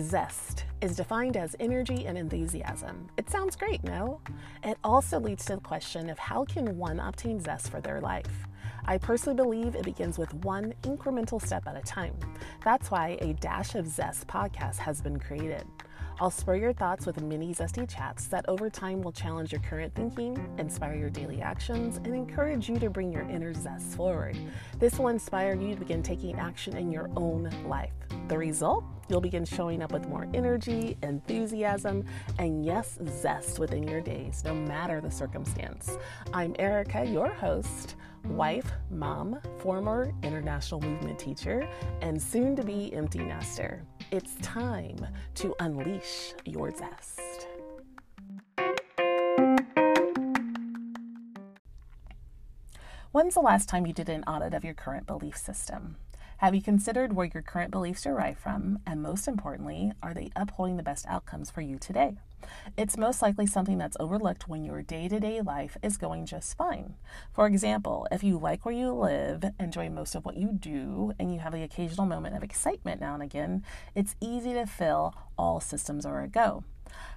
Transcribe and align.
Zest 0.00 0.64
is 0.80 0.96
defined 0.96 1.36
as 1.36 1.54
energy 1.60 2.06
and 2.06 2.16
enthusiasm. 2.16 3.08
It 3.16 3.28
sounds 3.30 3.56
great, 3.56 3.84
no? 3.84 4.20
It 4.64 4.78
also 4.82 5.20
leads 5.20 5.44
to 5.46 5.56
the 5.56 5.60
question 5.60 6.08
of 6.08 6.18
how 6.18 6.44
can 6.44 6.76
one 6.76 7.00
obtain 7.00 7.40
zest 7.40 7.70
for 7.70 7.80
their 7.80 8.00
life? 8.00 8.46
I 8.86 8.98
personally 8.98 9.36
believe 9.36 9.74
it 9.74 9.84
begins 9.84 10.18
with 10.18 10.32
one 10.44 10.74
incremental 10.82 11.40
step 11.44 11.66
at 11.66 11.76
a 11.76 11.82
time. 11.82 12.14
That's 12.64 12.90
why 12.90 13.18
a 13.20 13.34
Dash 13.34 13.74
of 13.74 13.86
Zest 13.86 14.26
podcast 14.26 14.78
has 14.78 15.00
been 15.00 15.18
created. 15.18 15.64
I'll 16.20 16.30
spur 16.30 16.56
your 16.56 16.74
thoughts 16.74 17.06
with 17.06 17.22
mini 17.22 17.54
zesty 17.54 17.88
chats 17.88 18.26
that 18.26 18.44
over 18.46 18.68
time 18.68 19.00
will 19.00 19.10
challenge 19.10 19.52
your 19.52 19.62
current 19.62 19.94
thinking, 19.94 20.36
inspire 20.58 20.94
your 20.94 21.08
daily 21.08 21.40
actions, 21.40 21.96
and 21.96 22.14
encourage 22.14 22.68
you 22.68 22.76
to 22.76 22.90
bring 22.90 23.10
your 23.10 23.22
inner 23.22 23.54
zest 23.54 23.96
forward. 23.96 24.36
This 24.78 24.98
will 24.98 25.08
inspire 25.08 25.54
you 25.54 25.72
to 25.72 25.80
begin 25.80 26.02
taking 26.02 26.38
action 26.38 26.76
in 26.76 26.92
your 26.92 27.08
own 27.16 27.50
life. 27.66 27.94
The 28.28 28.36
result? 28.36 28.84
You'll 29.08 29.22
begin 29.22 29.46
showing 29.46 29.82
up 29.82 29.92
with 29.92 30.08
more 30.08 30.28
energy, 30.34 30.98
enthusiasm, 31.02 32.04
and 32.38 32.66
yes, 32.66 32.98
zest 33.08 33.58
within 33.58 33.88
your 33.88 34.02
days, 34.02 34.42
no 34.44 34.54
matter 34.54 35.00
the 35.00 35.10
circumstance. 35.10 35.96
I'm 36.34 36.52
Ericka, 36.54 37.10
your 37.10 37.30
host, 37.30 37.96
wife, 38.26 38.70
mom, 38.90 39.40
former 39.56 40.12
international 40.22 40.82
movement 40.82 41.18
teacher, 41.18 41.66
and 42.02 42.20
soon 42.20 42.54
to 42.56 42.62
be 42.62 42.92
empty 42.92 43.20
nester. 43.20 43.82
It's 44.12 44.34
time 44.42 45.06
to 45.36 45.54
unleash 45.60 46.34
your 46.44 46.72
zest. 46.72 47.46
When's 53.12 53.34
the 53.34 53.40
last 53.40 53.68
time 53.68 53.86
you 53.86 53.92
did 53.92 54.08
an 54.08 54.24
audit 54.24 54.52
of 54.52 54.64
your 54.64 54.74
current 54.74 55.06
belief 55.06 55.36
system? 55.36 55.94
Have 56.38 56.56
you 56.56 56.62
considered 56.62 57.12
where 57.12 57.30
your 57.32 57.44
current 57.44 57.70
beliefs 57.70 58.02
derive 58.02 58.38
from? 58.38 58.80
And 58.84 59.00
most 59.00 59.28
importantly, 59.28 59.92
are 60.02 60.14
they 60.14 60.30
upholding 60.34 60.76
the 60.76 60.82
best 60.82 61.06
outcomes 61.06 61.48
for 61.48 61.60
you 61.60 61.78
today? 61.78 62.16
It's 62.76 62.96
most 62.96 63.22
likely 63.22 63.46
something 63.46 63.78
that's 63.78 63.96
overlooked 64.00 64.48
when 64.48 64.64
your 64.64 64.82
day 64.82 65.08
to 65.08 65.20
day 65.20 65.40
life 65.40 65.76
is 65.82 65.96
going 65.96 66.26
just 66.26 66.56
fine. 66.56 66.94
For 67.32 67.46
example, 67.46 68.06
if 68.10 68.22
you 68.22 68.38
like 68.38 68.64
where 68.64 68.74
you 68.74 68.92
live, 68.92 69.44
enjoy 69.58 69.88
most 69.90 70.14
of 70.14 70.24
what 70.24 70.36
you 70.36 70.52
do, 70.52 71.12
and 71.18 71.32
you 71.32 71.40
have 71.40 71.52
the 71.52 71.62
occasional 71.62 72.06
moment 72.06 72.36
of 72.36 72.42
excitement 72.42 73.00
now 73.00 73.14
and 73.14 73.22
again, 73.22 73.64
it's 73.94 74.16
easy 74.20 74.52
to 74.54 74.66
feel 74.66 75.14
all 75.38 75.60
systems 75.60 76.04
are 76.06 76.22
a 76.22 76.28
go. 76.28 76.64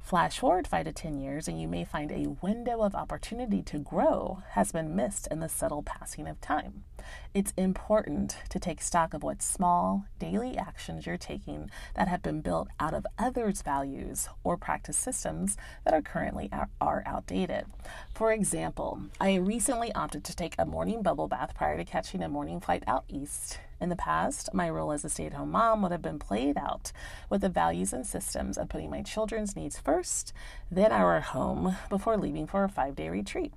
Flash 0.00 0.38
forward 0.38 0.66
five 0.66 0.86
to 0.86 0.92
10 0.92 1.18
years, 1.18 1.46
and 1.46 1.60
you 1.60 1.68
may 1.68 1.84
find 1.84 2.10
a 2.10 2.34
window 2.42 2.82
of 2.82 2.94
opportunity 2.94 3.62
to 3.62 3.78
grow 3.78 4.42
has 4.50 4.72
been 4.72 4.96
missed 4.96 5.28
in 5.30 5.40
the 5.40 5.48
subtle 5.48 5.82
passing 5.82 6.26
of 6.26 6.40
time. 6.40 6.84
It's 7.32 7.52
important 7.56 8.36
to 8.48 8.58
take 8.58 8.80
stock 8.82 9.14
of 9.14 9.22
what 9.22 9.42
small, 9.42 10.06
daily 10.18 10.56
actions 10.56 11.06
you're 11.06 11.16
taking 11.16 11.70
that 11.94 12.08
have 12.08 12.22
been 12.22 12.40
built 12.40 12.68
out 12.80 12.94
of 12.94 13.06
others' 13.18 13.62
values 13.62 14.28
or 14.42 14.56
practice 14.56 14.96
systems 14.96 15.19
that 15.24 15.94
are 15.94 16.02
currently 16.02 16.50
are 16.80 17.02
outdated. 17.06 17.66
For 18.14 18.32
example, 18.32 19.02
I 19.20 19.34
recently 19.34 19.92
opted 19.94 20.24
to 20.24 20.36
take 20.36 20.54
a 20.58 20.66
morning 20.66 21.02
bubble 21.02 21.28
bath 21.28 21.54
prior 21.54 21.76
to 21.76 21.84
catching 21.84 22.22
a 22.22 22.28
morning 22.28 22.60
flight 22.60 22.84
out 22.86 23.04
east 23.08 23.58
in 23.80 23.88
the 23.88 23.96
past, 23.96 24.52
my 24.52 24.68
role 24.68 24.92
as 24.92 25.04
a 25.04 25.08
stay 25.08 25.26
at 25.26 25.32
home 25.32 25.52
mom 25.52 25.80
would 25.82 25.92
have 25.92 26.02
been 26.02 26.18
played 26.18 26.58
out 26.58 26.92
with 27.30 27.40
the 27.40 27.48
values 27.48 27.92
and 27.92 28.06
systems 28.06 28.58
of 28.58 28.68
putting 28.68 28.90
my 28.90 29.02
children's 29.02 29.56
needs 29.56 29.78
first, 29.78 30.34
then 30.70 30.92
our 30.92 31.20
home, 31.20 31.76
before 31.88 32.18
leaving 32.18 32.46
for 32.46 32.62
a 32.62 32.68
five 32.68 32.94
day 32.94 33.08
retreat. 33.08 33.54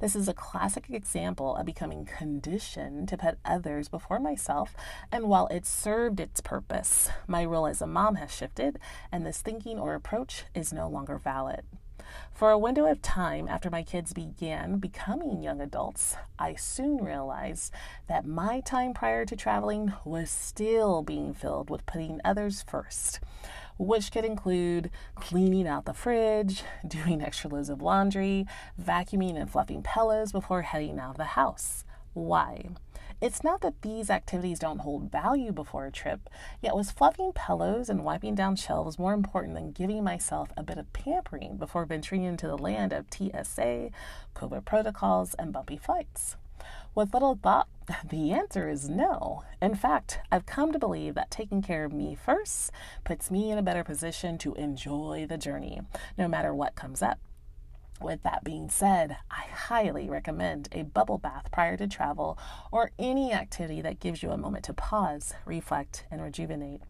This 0.00 0.16
is 0.16 0.28
a 0.28 0.34
classic 0.34 0.90
example 0.90 1.56
of 1.56 1.66
becoming 1.66 2.04
conditioned 2.04 3.08
to 3.08 3.16
put 3.16 3.38
others 3.44 3.88
before 3.88 4.18
myself, 4.18 4.74
and 5.10 5.28
while 5.28 5.46
it 5.48 5.66
served 5.66 6.20
its 6.20 6.40
purpose, 6.40 7.10
my 7.26 7.44
role 7.44 7.66
as 7.66 7.80
a 7.80 7.86
mom 7.86 8.16
has 8.16 8.34
shifted, 8.34 8.78
and 9.10 9.26
this 9.26 9.42
thinking 9.42 9.78
or 9.78 9.94
approach 9.94 10.44
is 10.54 10.72
no 10.72 10.88
longer 10.88 11.18
valid. 11.18 11.62
For 12.32 12.50
a 12.50 12.58
window 12.58 12.86
of 12.86 13.02
time 13.02 13.48
after 13.48 13.70
my 13.70 13.82
kids 13.82 14.12
began 14.12 14.78
becoming 14.78 15.42
young 15.42 15.60
adults, 15.60 16.16
I 16.38 16.54
soon 16.54 16.98
realized 16.98 17.72
that 18.08 18.26
my 18.26 18.60
time 18.60 18.94
prior 18.94 19.24
to 19.24 19.36
traveling 19.36 19.92
was 20.04 20.30
still 20.30 21.02
being 21.02 21.34
filled 21.34 21.70
with 21.70 21.86
putting 21.86 22.20
others 22.24 22.62
first, 22.62 23.20
which 23.78 24.10
could 24.12 24.24
include 24.24 24.90
cleaning 25.14 25.66
out 25.66 25.84
the 25.84 25.94
fridge, 25.94 26.62
doing 26.86 27.22
extra 27.22 27.50
loads 27.50 27.68
of 27.68 27.82
laundry, 27.82 28.46
vacuuming 28.80 29.36
and 29.40 29.50
fluffing 29.50 29.82
pillows 29.82 30.32
before 30.32 30.62
heading 30.62 30.98
out 30.98 31.10
of 31.10 31.16
the 31.16 31.24
house. 31.24 31.84
Why? 32.12 32.70
It's 33.20 33.42
not 33.42 33.62
that 33.62 33.80
these 33.80 34.10
activities 34.10 34.58
don't 34.58 34.80
hold 34.80 35.10
value 35.10 35.50
before 35.50 35.86
a 35.86 35.92
trip, 35.92 36.28
yet 36.60 36.76
was 36.76 36.90
fluffing 36.90 37.32
pillows 37.34 37.88
and 37.88 38.04
wiping 38.04 38.34
down 38.34 38.56
shelves 38.56 38.98
more 38.98 39.14
important 39.14 39.54
than 39.54 39.72
giving 39.72 40.04
myself 40.04 40.50
a 40.56 40.62
bit 40.62 40.76
of 40.76 40.92
pampering 40.92 41.56
before 41.56 41.86
venturing 41.86 42.24
into 42.24 42.46
the 42.46 42.58
land 42.58 42.92
of 42.92 43.06
TSA, 43.10 43.90
COVID 44.34 44.66
protocols, 44.66 45.34
and 45.34 45.50
bumpy 45.52 45.78
flights? 45.78 46.36
With 46.94 47.12
little 47.12 47.38
thought, 47.40 47.68
the 48.08 48.32
answer 48.32 48.68
is 48.68 48.88
no. 48.88 49.42
In 49.60 49.74
fact, 49.74 50.20
I've 50.32 50.46
come 50.46 50.72
to 50.72 50.78
believe 50.78 51.14
that 51.14 51.30
taking 51.30 51.62
care 51.62 51.84
of 51.84 51.92
me 51.92 52.14
first 52.14 52.72
puts 53.04 53.30
me 53.30 53.50
in 53.50 53.58
a 53.58 53.62
better 53.62 53.84
position 53.84 54.38
to 54.38 54.54
enjoy 54.54 55.26
the 55.28 55.38
journey, 55.38 55.80
no 56.16 56.28
matter 56.28 56.54
what 56.54 56.74
comes 56.74 57.02
up. 57.02 57.18
With 58.00 58.22
that 58.24 58.44
being 58.44 58.68
said, 58.68 59.16
I 59.30 59.44
highly 59.50 60.08
recommend 60.08 60.68
a 60.72 60.82
bubble 60.82 61.18
bath 61.18 61.50
prior 61.50 61.76
to 61.78 61.86
travel 61.86 62.38
or 62.70 62.90
any 62.98 63.32
activity 63.32 63.80
that 63.82 64.00
gives 64.00 64.22
you 64.22 64.30
a 64.30 64.36
moment 64.36 64.64
to 64.66 64.74
pause, 64.74 65.34
reflect, 65.46 66.04
and 66.10 66.20
rejuvenate. 66.22 66.82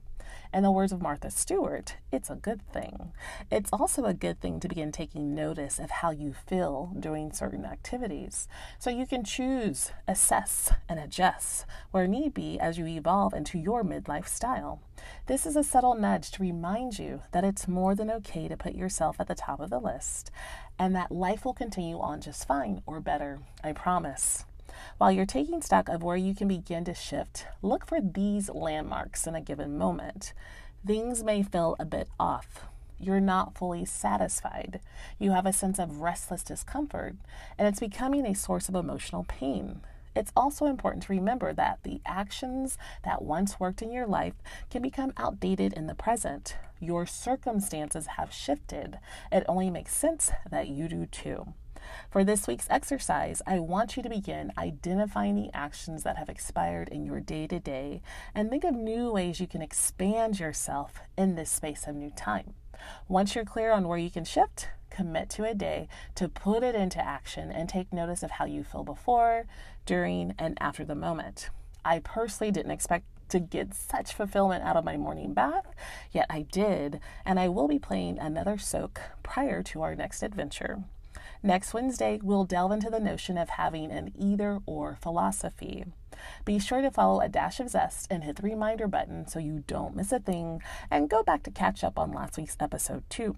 In 0.52 0.62
the 0.62 0.70
words 0.70 0.92
of 0.92 1.02
Martha 1.02 1.30
Stewart, 1.30 1.96
it's 2.10 2.30
a 2.30 2.34
good 2.34 2.60
thing. 2.72 3.12
It's 3.50 3.70
also 3.72 4.04
a 4.04 4.14
good 4.14 4.40
thing 4.40 4.60
to 4.60 4.68
begin 4.68 4.92
taking 4.92 5.34
notice 5.34 5.78
of 5.78 5.90
how 5.90 6.10
you 6.10 6.32
feel 6.32 6.92
during 6.98 7.32
certain 7.32 7.64
activities 7.64 8.48
so 8.78 8.90
you 8.90 9.06
can 9.06 9.24
choose, 9.24 9.92
assess, 10.08 10.72
and 10.88 10.98
adjust 10.98 11.66
where 11.90 12.06
need 12.06 12.32
be 12.34 12.58
as 12.58 12.78
you 12.78 12.86
evolve 12.86 13.34
into 13.34 13.58
your 13.58 13.84
midlife 13.84 14.28
style. 14.28 14.80
This 15.26 15.46
is 15.46 15.56
a 15.56 15.64
subtle 15.64 15.94
nudge 15.94 16.30
to 16.32 16.42
remind 16.42 16.98
you 16.98 17.22
that 17.32 17.44
it's 17.44 17.68
more 17.68 17.94
than 17.94 18.10
okay 18.10 18.48
to 18.48 18.56
put 18.56 18.74
yourself 18.74 19.16
at 19.20 19.28
the 19.28 19.34
top 19.34 19.60
of 19.60 19.70
the 19.70 19.78
list 19.78 20.30
and 20.78 20.94
that 20.94 21.12
life 21.12 21.44
will 21.44 21.54
continue 21.54 21.98
on 21.98 22.20
just 22.20 22.46
fine 22.46 22.82
or 22.86 23.00
better. 23.00 23.40
I 23.62 23.72
promise. 23.72 24.44
While 24.98 25.12
you're 25.12 25.26
taking 25.26 25.62
stock 25.62 25.88
of 25.88 26.02
where 26.02 26.16
you 26.16 26.34
can 26.34 26.48
begin 26.48 26.84
to 26.84 26.94
shift, 26.94 27.46
look 27.62 27.86
for 27.86 28.00
these 28.00 28.48
landmarks 28.48 29.26
in 29.26 29.34
a 29.34 29.40
given 29.40 29.76
moment. 29.76 30.32
Things 30.86 31.24
may 31.24 31.42
feel 31.42 31.76
a 31.78 31.84
bit 31.84 32.08
off. 32.18 32.66
You're 32.98 33.20
not 33.20 33.56
fully 33.56 33.84
satisfied. 33.84 34.80
You 35.18 35.32
have 35.32 35.46
a 35.46 35.52
sense 35.52 35.78
of 35.78 36.00
restless 36.00 36.42
discomfort, 36.42 37.16
and 37.58 37.68
it's 37.68 37.80
becoming 37.80 38.26
a 38.26 38.34
source 38.34 38.68
of 38.68 38.74
emotional 38.74 39.24
pain. 39.28 39.80
It's 40.14 40.32
also 40.34 40.64
important 40.64 41.02
to 41.04 41.12
remember 41.12 41.52
that 41.52 41.80
the 41.82 42.00
actions 42.06 42.78
that 43.04 43.20
once 43.20 43.60
worked 43.60 43.82
in 43.82 43.92
your 43.92 44.06
life 44.06 44.34
can 44.70 44.80
become 44.80 45.12
outdated 45.18 45.74
in 45.74 45.88
the 45.88 45.94
present. 45.94 46.56
Your 46.80 47.04
circumstances 47.04 48.06
have 48.16 48.32
shifted. 48.32 48.98
It 49.30 49.44
only 49.46 49.68
makes 49.68 49.94
sense 49.94 50.30
that 50.50 50.68
you 50.68 50.88
do 50.88 51.04
too. 51.04 51.52
For 52.10 52.24
this 52.24 52.46
week's 52.46 52.68
exercise, 52.70 53.42
I 53.46 53.58
want 53.58 53.96
you 53.96 54.02
to 54.02 54.08
begin 54.08 54.52
identifying 54.56 55.36
the 55.36 55.50
actions 55.54 56.02
that 56.02 56.16
have 56.16 56.28
expired 56.28 56.88
in 56.88 57.04
your 57.04 57.20
day 57.20 57.46
to 57.46 57.58
day 57.58 58.02
and 58.34 58.50
think 58.50 58.64
of 58.64 58.74
new 58.74 59.12
ways 59.12 59.40
you 59.40 59.46
can 59.46 59.62
expand 59.62 60.40
yourself 60.40 61.00
in 61.16 61.34
this 61.34 61.50
space 61.50 61.86
of 61.86 61.96
new 61.96 62.10
time. 62.10 62.54
Once 63.08 63.34
you're 63.34 63.44
clear 63.44 63.72
on 63.72 63.88
where 63.88 63.98
you 63.98 64.10
can 64.10 64.24
shift, 64.24 64.68
commit 64.90 65.28
to 65.30 65.44
a 65.44 65.54
day 65.54 65.88
to 66.14 66.28
put 66.28 66.62
it 66.62 66.74
into 66.74 67.04
action 67.04 67.50
and 67.50 67.68
take 67.68 67.92
notice 67.92 68.22
of 68.22 68.32
how 68.32 68.44
you 68.44 68.64
feel 68.64 68.84
before, 68.84 69.46
during, 69.84 70.34
and 70.38 70.56
after 70.60 70.84
the 70.84 70.94
moment. 70.94 71.50
I 71.84 72.00
personally 72.00 72.50
didn't 72.50 72.72
expect 72.72 73.04
to 73.28 73.40
get 73.40 73.74
such 73.74 74.14
fulfillment 74.14 74.64
out 74.64 74.76
of 74.76 74.84
my 74.84 74.96
morning 74.96 75.34
bath, 75.34 75.66
yet 76.12 76.26
I 76.30 76.42
did, 76.42 77.00
and 77.24 77.38
I 77.40 77.48
will 77.48 77.68
be 77.68 77.78
playing 77.78 78.18
another 78.18 78.56
soak 78.58 79.00
prior 79.22 79.62
to 79.64 79.82
our 79.82 79.94
next 79.94 80.22
adventure. 80.22 80.84
Next 81.42 81.74
Wednesday, 81.74 82.18
we'll 82.22 82.44
delve 82.44 82.72
into 82.72 82.90
the 82.90 83.00
notion 83.00 83.38
of 83.38 83.50
having 83.50 83.90
an 83.90 84.12
either 84.16 84.60
or 84.66 84.96
philosophy. 85.00 85.84
Be 86.44 86.58
sure 86.58 86.80
to 86.80 86.90
follow 86.90 87.20
a 87.20 87.28
dash 87.28 87.60
of 87.60 87.70
zest 87.70 88.06
and 88.10 88.24
hit 88.24 88.36
the 88.36 88.42
reminder 88.42 88.88
button 88.88 89.26
so 89.26 89.38
you 89.38 89.64
don't 89.66 89.96
miss 89.96 90.12
a 90.12 90.18
thing 90.18 90.62
and 90.90 91.10
go 91.10 91.22
back 91.22 91.42
to 91.44 91.50
catch 91.50 91.84
up 91.84 91.98
on 91.98 92.12
last 92.12 92.36
week's 92.36 92.56
episode 92.60 93.04
too. 93.10 93.36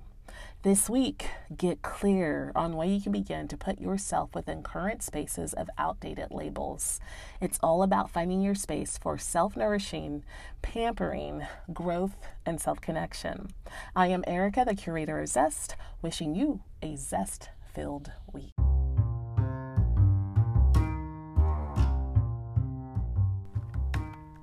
This 0.62 0.90
week, 0.90 1.30
get 1.56 1.82
clear 1.82 2.52
on 2.54 2.76
where 2.76 2.86
you 2.86 3.00
can 3.00 3.12
begin 3.12 3.48
to 3.48 3.56
put 3.56 3.80
yourself 3.80 4.34
within 4.34 4.62
current 4.62 5.02
spaces 5.02 5.54
of 5.54 5.70
outdated 5.78 6.30
labels. 6.30 7.00
It's 7.40 7.58
all 7.62 7.82
about 7.82 8.10
finding 8.10 8.40
your 8.42 8.54
space 8.54 8.98
for 8.98 9.18
self 9.18 9.56
nourishing, 9.56 10.24
pampering, 10.60 11.46
growth, 11.72 12.16
and 12.44 12.60
self 12.60 12.80
connection. 12.80 13.48
I 13.94 14.08
am 14.08 14.22
Ericka, 14.24 14.64
the 14.64 14.74
curator 14.74 15.20
of 15.20 15.28
Zest, 15.28 15.76
wishing 16.02 16.34
you 16.34 16.60
a 16.82 16.96
zest 16.96 17.50
filled 17.78 18.10
week. 18.32 18.52